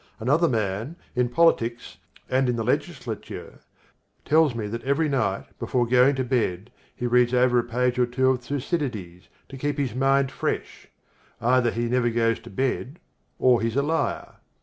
[0.19, 1.97] Another man, in politics
[2.27, 3.59] and in the legislature,
[4.25, 8.07] tells me that every night before going to bed he reads over a page or
[8.07, 10.87] two of Thucydides to keep his mind fresh.
[11.39, 12.97] Either he never goes to bed
[13.37, 14.37] or he's a liar.